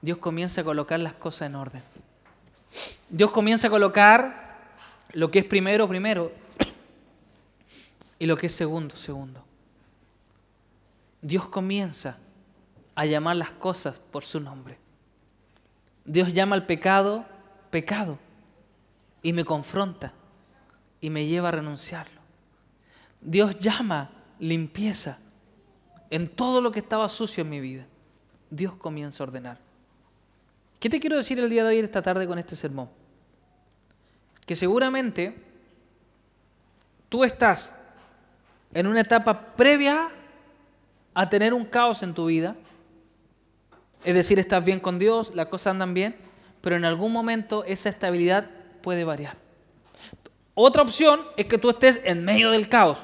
[0.00, 1.82] Dios comienza a colocar las cosas en orden.
[3.10, 4.72] Dios comienza a colocar
[5.12, 6.32] lo que es primero, primero,
[8.18, 9.44] y lo que es segundo, segundo.
[11.20, 12.16] Dios comienza
[12.94, 14.80] a llamar las cosas por su nombre.
[16.04, 17.26] Dios llama al pecado
[17.72, 18.18] pecado
[19.22, 20.12] y me confronta
[21.00, 22.20] y me lleva a renunciarlo.
[23.20, 25.18] Dios llama limpieza
[26.10, 27.86] en todo lo que estaba sucio en mi vida.
[28.50, 29.58] Dios comienza a ordenar.
[30.78, 32.90] ¿Qué te quiero decir el día de hoy, esta tarde, con este sermón?
[34.44, 35.34] Que seguramente
[37.08, 37.74] tú estás
[38.74, 40.10] en una etapa previa
[41.14, 42.56] a tener un caos en tu vida.
[44.04, 46.16] Es decir, estás bien con Dios, las cosas andan bien,
[46.60, 48.50] pero en algún momento esa estabilidad
[48.82, 49.36] puede variar.
[50.54, 52.98] Otra opción es que tú estés en medio del caos,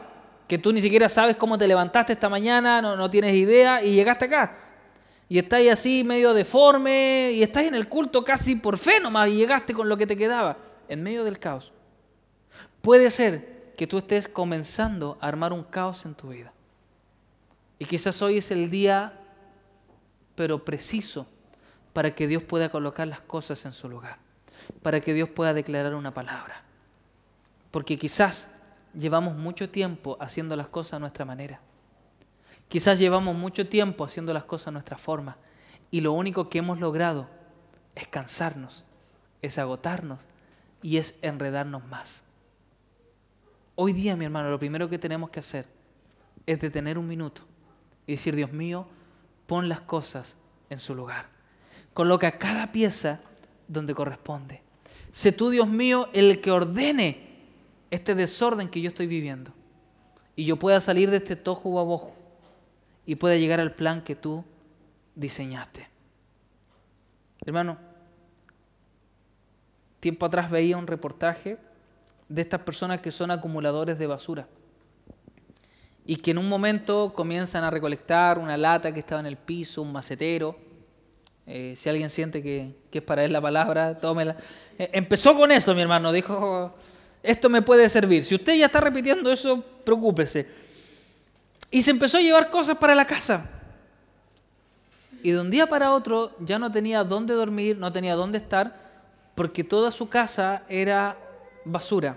[0.46, 3.94] que tú ni siquiera sabes cómo te levantaste esta mañana, no, no tienes idea y
[3.94, 4.58] llegaste acá.
[5.28, 9.36] Y estás así medio deforme y estás en el culto casi por fe nomás y
[9.36, 10.56] llegaste con lo que te quedaba,
[10.88, 11.72] en medio del caos.
[12.80, 16.52] Puede ser que tú estés comenzando a armar un caos en tu vida.
[17.78, 19.17] Y quizás hoy es el día,
[20.38, 21.26] pero preciso,
[21.92, 24.18] para que Dios pueda colocar las cosas en su lugar,
[24.82, 26.62] para que Dios pueda declarar una palabra.
[27.72, 28.48] Porque quizás
[28.94, 31.60] llevamos mucho tiempo haciendo las cosas a nuestra manera.
[32.68, 35.38] Quizás llevamos mucho tiempo haciendo las cosas a nuestra forma.
[35.90, 37.28] Y lo único que hemos logrado
[37.96, 38.84] es cansarnos,
[39.42, 40.20] es agotarnos
[40.82, 42.22] y es enredarnos más.
[43.74, 45.66] Hoy día, mi hermano, lo primero que tenemos que hacer
[46.46, 47.42] es detener un minuto
[48.06, 48.86] y decir, Dios mío,
[49.48, 50.36] pon las cosas
[50.68, 51.26] en su lugar.
[51.94, 53.20] Coloca cada pieza
[53.66, 54.60] donde corresponde.
[55.10, 57.46] Sé tú, Dios mío, el que ordene
[57.90, 59.50] este desorden que yo estoy viviendo.
[60.36, 62.12] Y yo pueda salir de este tojo babojo
[63.06, 64.44] y pueda llegar al plan que tú
[65.14, 65.88] diseñaste.
[67.40, 67.78] Hermano,
[69.98, 71.56] tiempo atrás veía un reportaje
[72.28, 74.46] de estas personas que son acumuladores de basura
[76.10, 79.82] y que en un momento comienzan a recolectar una lata que estaba en el piso,
[79.82, 80.56] un macetero.
[81.46, 84.34] Eh, si alguien siente que, es para él la palabra, tómela.
[84.78, 86.10] Eh, empezó con eso, mi hermano.
[86.10, 86.74] Dijo,
[87.22, 88.24] esto me puede servir.
[88.24, 90.48] Si usted ya está repitiendo eso, preocúpese.
[91.70, 93.46] Y se empezó a llevar cosas para la casa.
[95.22, 98.74] Y de un día para otro ya no tenía dónde dormir, no tenía dónde estar,
[99.34, 101.18] porque toda su casa era
[101.66, 102.16] basura.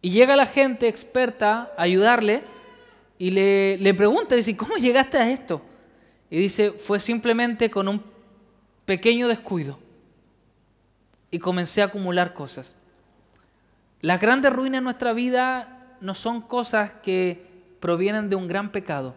[0.00, 2.42] Y llega la gente experta a ayudarle
[3.18, 5.60] y le, le pregunta, dice, ¿cómo llegaste a esto?
[6.30, 8.02] Y dice, fue simplemente con un
[8.84, 9.78] pequeño descuido.
[11.30, 12.74] Y comencé a acumular cosas.
[14.00, 17.44] Las grandes ruinas en nuestra vida no son cosas que
[17.80, 19.14] provienen de un gran pecado,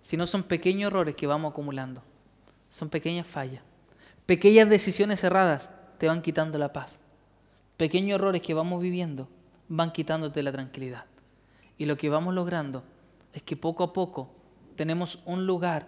[0.00, 2.02] sino son pequeños errores que vamos acumulando.
[2.68, 3.62] Son pequeñas fallas.
[4.26, 6.98] Pequeñas decisiones erradas te van quitando la paz.
[7.76, 9.28] Pequeños errores que vamos viviendo
[9.68, 11.06] van quitándote la tranquilidad.
[11.78, 12.84] Y lo que vamos logrando
[13.32, 14.30] es que poco a poco
[14.76, 15.86] tenemos un lugar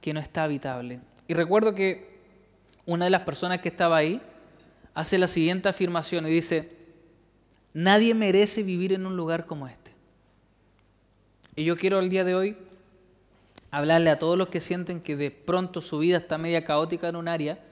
[0.00, 1.00] que no está habitable.
[1.28, 2.16] Y recuerdo que
[2.86, 4.20] una de las personas que estaba ahí
[4.94, 6.76] hace la siguiente afirmación y dice,
[7.76, 9.90] Nadie merece vivir en un lugar como este.
[11.56, 12.56] Y yo quiero el día de hoy
[13.70, 17.16] hablarle a todos los que sienten que de pronto su vida está media caótica en
[17.16, 17.62] un área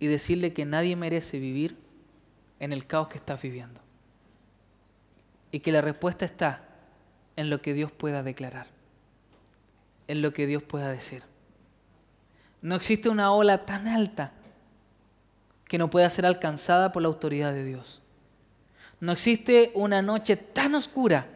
[0.00, 1.76] y decirle que nadie merece vivir
[2.58, 3.83] en el caos que estás viviendo.
[5.54, 6.62] Y que la respuesta está
[7.36, 8.66] en lo que Dios pueda declarar,
[10.08, 11.22] en lo que Dios pueda decir.
[12.60, 14.32] No existe una ola tan alta
[15.68, 18.02] que no pueda ser alcanzada por la autoridad de Dios.
[18.98, 21.28] No existe una noche tan oscura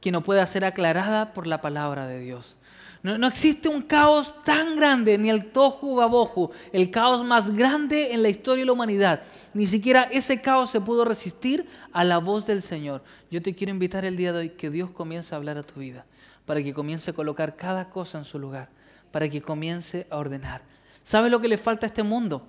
[0.00, 2.56] que no pueda ser aclarada por la palabra de Dios.
[3.02, 8.22] No, existe un caos tan grande, ni el tohu babohu, el caos más grande en
[8.22, 9.22] la historia de la humanidad.
[9.54, 13.04] Ni siquiera ese caos se pudo resistir a la voz del Señor.
[13.30, 15.78] Yo te quiero invitar el día de hoy que Dios comience a hablar a tu
[15.78, 16.06] vida,
[16.44, 18.68] para que comience a colocar cada cosa en su lugar,
[19.12, 20.62] para que comience a ordenar.
[21.04, 22.46] ¿Sabes lo que le falta a este mundo?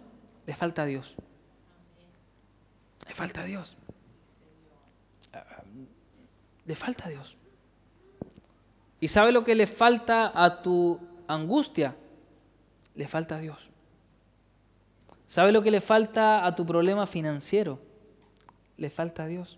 [0.48, 1.16] Le falta a Dios.
[3.08, 3.78] Le falta a Dios.
[6.66, 7.39] Le falta a Dios.
[9.00, 11.96] ¿Y sabe lo que le falta a tu angustia?
[12.96, 13.70] Le falta a Dios.
[15.28, 17.80] ¿Sabe lo que le falta a tu problema financiero?
[18.78, 19.58] Le falta a Dios.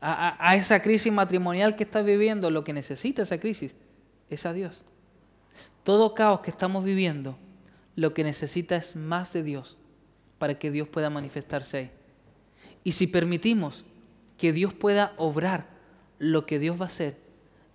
[0.00, 3.74] A, esa crisis matrimonial que estás viviendo, lo que necesita esa crisis
[4.28, 4.84] es a Dios.
[5.82, 7.38] Todo caos que estamos viviendo,
[7.96, 9.78] lo que necesita es más de Dios
[10.38, 11.90] para que Dios pueda manifestarse ahí.
[12.84, 13.86] Y si permitimos
[14.36, 15.68] que Dios pueda obrar
[16.18, 17.23] lo que Dios va a hacer,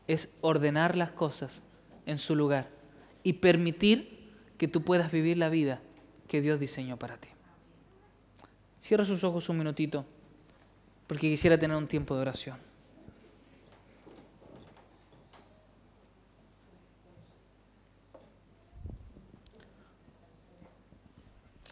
[0.09, 1.61] es ordenar las cosas
[2.07, 2.67] en su lugar
[3.21, 5.81] y permitir que tú puedas vivir la vida
[6.27, 7.29] que Dios diseñó para ti.
[8.81, 10.03] Cierra sus ojos un minutito
[11.05, 12.57] porque quisiera tener un tiempo de oración.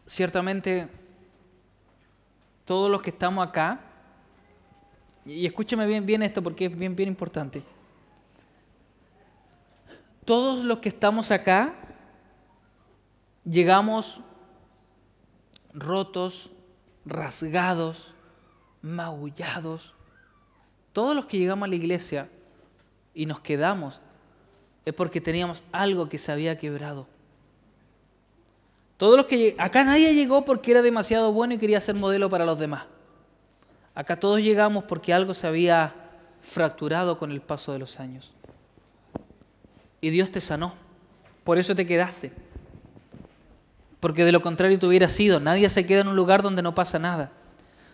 [0.06, 0.88] Ciertamente,
[2.66, 3.82] todos los que estamos acá,
[5.26, 7.64] y escúcheme bien, bien esto porque es bien, bien importante
[10.28, 11.74] todos los que estamos acá
[13.50, 14.20] llegamos
[15.74, 16.52] rotos,
[17.06, 18.14] rasgados,
[18.82, 19.94] magullados.
[20.92, 22.30] Todos los que llegamos a la iglesia
[23.14, 24.02] y nos quedamos
[24.84, 27.08] es porque teníamos algo que se había quebrado.
[28.98, 32.46] Todos los que acá nadie llegó porque era demasiado bueno y quería ser modelo para
[32.46, 32.84] los demás.
[33.96, 35.96] Acá todos llegamos porque algo se había
[36.42, 38.34] fracturado con el paso de los años
[40.08, 40.74] y Dios te sanó.
[41.44, 42.32] Por eso te quedaste.
[44.00, 45.42] Porque de lo contrario te hubieras ido.
[45.42, 47.30] Nadie se queda en un lugar donde no pasa nada.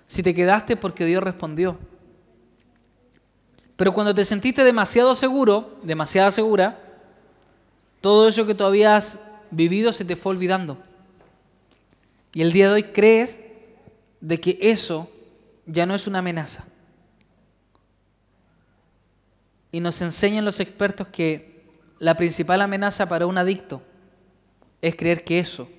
[0.06, 1.80] Si te quedaste porque Dios respondió.
[3.76, 6.80] Pero cuando te sentiste demasiado seguro, demasiada segura,
[8.00, 9.18] todo eso que tú habías
[9.50, 10.78] vivido se te fue olvidando.
[12.32, 13.40] Y el día de hoy crees
[14.22, 15.10] de que eso
[15.66, 16.64] ya no es una amenaza.
[19.72, 21.53] Y nos enseñan los expertos que
[22.04, 23.82] la principal amenaza para un adicto
[24.82, 25.70] es creer que eso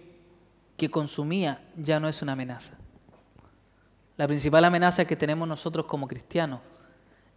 [0.78, 2.78] que consumía ya no es una amenaza.
[4.16, 6.60] La principal amenaza que tenemos nosotros como cristianos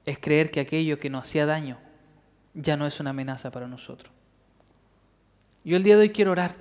[0.05, 1.77] es creer que aquello que nos hacía daño
[2.53, 4.09] ya no es una amenaza para nosotros.
[5.65, 6.55] Yo el día de hoy quiero orar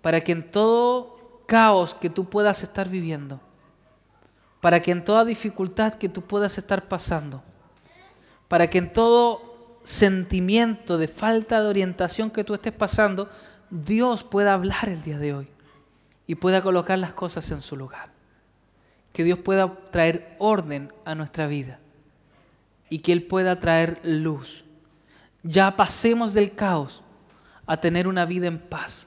[0.00, 3.40] para que en todo caos que tú puedas estar viviendo,
[4.60, 7.40] para que en toda dificultad que tú puedas estar pasando,
[8.48, 9.51] para que en todo
[9.84, 13.28] sentimiento de falta de orientación que tú estés pasando,
[13.70, 15.48] Dios pueda hablar el día de hoy
[16.26, 18.10] y pueda colocar las cosas en su lugar.
[19.12, 21.78] Que Dios pueda traer orden a nuestra vida
[22.88, 24.64] y que Él pueda traer luz.
[25.42, 27.02] Ya pasemos del caos
[27.66, 29.06] a tener una vida en paz,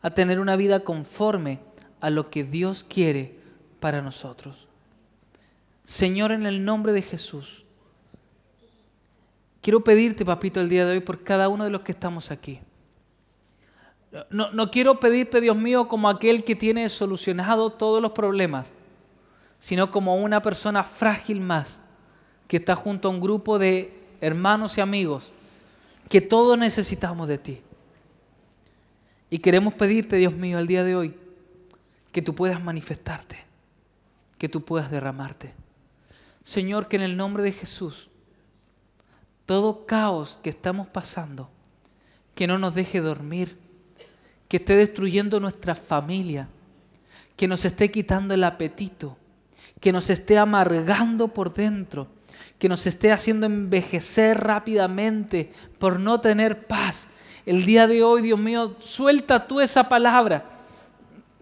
[0.00, 1.60] a tener una vida conforme
[2.00, 3.38] a lo que Dios quiere
[3.80, 4.68] para nosotros.
[5.84, 7.63] Señor, en el nombre de Jesús,
[9.64, 12.60] Quiero pedirte, papito, el día de hoy por cada uno de los que estamos aquí.
[14.28, 18.74] No, no, quiero pedirte, Dios mío, como aquel que tiene solucionado todos los problemas,
[19.60, 21.80] sino como una persona frágil más,
[22.46, 25.32] que está junto a un grupo de hermanos y amigos,
[26.10, 27.62] que todos necesitamos de ti.
[29.30, 31.14] Y queremos pedirte, Dios mío, el día de hoy,
[32.12, 33.38] que tú puedas manifestarte,
[34.36, 35.54] que tú puedas derramarte.
[36.42, 38.10] Señor, que en el nombre de Jesús,
[39.46, 41.50] todo caos que estamos pasando,
[42.34, 43.58] que no nos deje dormir,
[44.48, 46.48] que esté destruyendo nuestra familia,
[47.36, 49.16] que nos esté quitando el apetito,
[49.80, 52.08] que nos esté amargando por dentro,
[52.58, 57.08] que nos esté haciendo envejecer rápidamente por no tener paz.
[57.44, 60.50] El día de hoy, Dios mío, suelta tú esa palabra.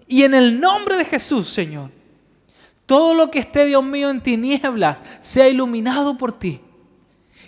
[0.08, 1.90] Y en el nombre de Jesús, Señor,
[2.86, 6.60] todo lo que esté, Dios mío, en tinieblas, sea iluminado por ti.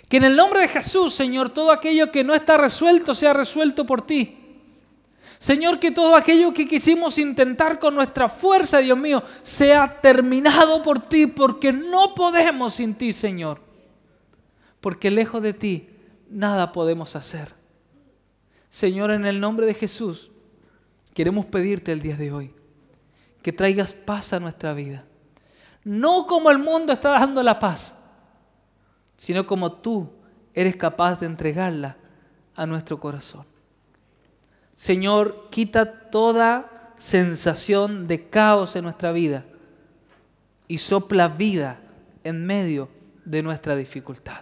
[0.09, 3.85] Que en el nombre de Jesús, Señor, todo aquello que no está resuelto sea resuelto
[3.85, 4.37] por ti.
[5.37, 10.99] Señor, que todo aquello que quisimos intentar con nuestra fuerza, Dios mío, sea terminado por
[11.07, 13.59] ti, porque no podemos sin ti, Señor.
[14.79, 15.89] Porque lejos de ti
[16.29, 17.53] nada podemos hacer.
[18.69, 20.29] Señor, en el nombre de Jesús,
[21.13, 22.53] queremos pedirte el día de hoy
[23.41, 25.05] que traigas paz a nuestra vida.
[25.83, 27.94] No como el mundo está dando la paz,
[29.17, 30.09] sino como tú
[30.53, 31.97] eres capaz de entregarla
[32.55, 33.45] a nuestro corazón.
[34.75, 39.45] Señor, quita toda sensación de caos en nuestra vida
[40.67, 41.79] y sopla vida
[42.23, 42.89] en medio
[43.23, 44.41] de nuestra dificultad.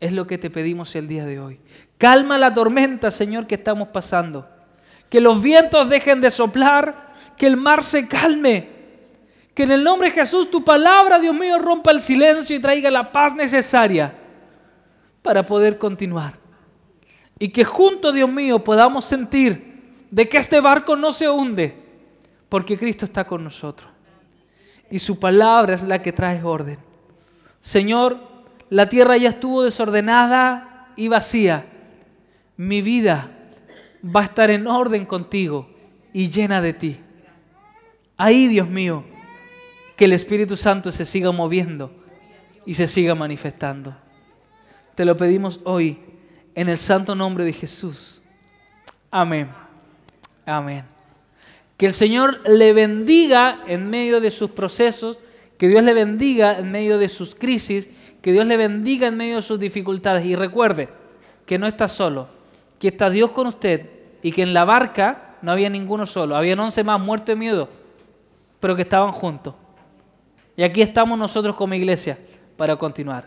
[0.00, 1.60] Es lo que te pedimos el día de hoy.
[1.98, 4.48] Calma la tormenta, Señor, que estamos pasando.
[5.08, 8.73] Que los vientos dejen de soplar, que el mar se calme.
[9.54, 12.90] Que en el nombre de Jesús tu palabra, Dios mío, rompa el silencio y traiga
[12.90, 14.12] la paz necesaria
[15.22, 16.38] para poder continuar.
[17.38, 19.74] Y que juntos, Dios mío, podamos sentir
[20.10, 21.76] de que este barco no se hunde,
[22.48, 23.90] porque Cristo está con nosotros.
[24.90, 26.78] Y su palabra es la que trae orden.
[27.60, 28.18] Señor,
[28.70, 31.66] la tierra ya estuvo desordenada y vacía.
[32.56, 33.30] Mi vida
[34.04, 35.68] va a estar en orden contigo
[36.12, 37.00] y llena de ti.
[38.16, 39.04] Ahí, Dios mío,
[39.96, 41.90] que el Espíritu Santo se siga moviendo
[42.66, 43.94] y se siga manifestando.
[44.94, 45.98] Te lo pedimos hoy
[46.54, 48.22] en el santo nombre de Jesús.
[49.10, 49.48] Amén.
[50.46, 50.84] Amén.
[51.76, 55.18] Que el Señor le bendiga en medio de sus procesos,
[55.58, 57.88] que Dios le bendiga en medio de sus crisis,
[58.22, 60.24] que Dios le bendiga en medio de sus dificultades.
[60.24, 60.88] Y recuerde
[61.46, 62.28] que no está solo,
[62.78, 63.88] que está Dios con usted
[64.22, 67.68] y que en la barca no había ninguno solo, habían once más muertos de miedo,
[68.60, 69.54] pero que estaban juntos.
[70.56, 72.18] Y aquí estamos nosotros como iglesia
[72.56, 73.26] para continuar.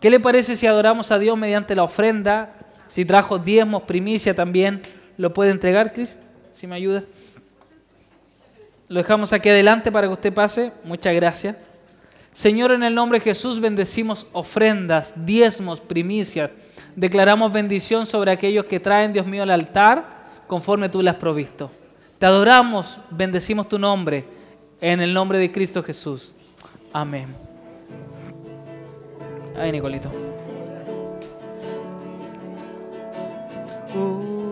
[0.00, 2.54] ¿Qué le parece si adoramos a Dios mediante la ofrenda?
[2.88, 4.82] Si trajo diezmos, primicia también,
[5.16, 6.18] lo puede entregar, Cris,
[6.50, 7.04] si me ayuda.
[8.88, 10.72] Lo dejamos aquí adelante para que usted pase.
[10.84, 11.56] Muchas gracias.
[12.32, 16.50] Señor, en el nombre de Jesús bendecimos ofrendas, diezmos, primicias.
[16.94, 20.04] Declaramos bendición sobre aquellos que traen, Dios mío, al altar
[20.46, 21.70] conforme tú le has provisto.
[22.18, 24.24] Te adoramos, bendecimos tu nombre
[24.80, 26.35] en el nombre de Cristo Jesús.
[26.96, 27.28] Amén.
[29.54, 30.08] Ay, Nicolito.
[33.94, 34.45] Uh.